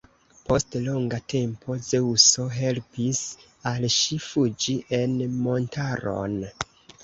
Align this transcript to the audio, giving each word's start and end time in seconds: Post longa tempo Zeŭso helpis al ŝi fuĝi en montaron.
Post 0.45 0.77
longa 0.85 1.19
tempo 1.33 1.75
Zeŭso 1.89 2.47
helpis 2.57 3.21
al 3.75 3.87
ŝi 3.99 4.21
fuĝi 4.31 4.79
en 5.03 5.17
montaron. 5.47 6.39